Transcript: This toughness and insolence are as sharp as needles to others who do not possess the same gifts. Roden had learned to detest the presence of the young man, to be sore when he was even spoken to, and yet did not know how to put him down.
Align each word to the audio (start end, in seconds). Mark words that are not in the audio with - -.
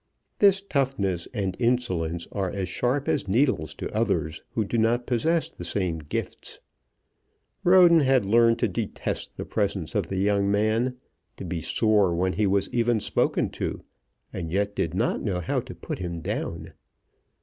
This 0.39 0.63
toughness 0.63 1.27
and 1.31 1.55
insolence 1.59 2.27
are 2.31 2.49
as 2.49 2.67
sharp 2.67 3.07
as 3.07 3.27
needles 3.27 3.75
to 3.75 3.95
others 3.95 4.41
who 4.53 4.65
do 4.65 4.79
not 4.79 5.05
possess 5.05 5.51
the 5.51 5.63
same 5.63 5.99
gifts. 5.99 6.59
Roden 7.63 7.99
had 7.99 8.25
learned 8.25 8.57
to 8.57 8.67
detest 8.67 9.37
the 9.37 9.45
presence 9.45 9.93
of 9.93 10.07
the 10.07 10.17
young 10.17 10.49
man, 10.49 10.95
to 11.37 11.45
be 11.45 11.61
sore 11.61 12.15
when 12.15 12.33
he 12.33 12.47
was 12.47 12.67
even 12.73 12.99
spoken 12.99 13.51
to, 13.51 13.83
and 14.33 14.51
yet 14.51 14.73
did 14.75 14.95
not 14.95 15.21
know 15.21 15.39
how 15.39 15.59
to 15.59 15.75
put 15.75 15.99
him 15.99 16.21
down. 16.21 16.73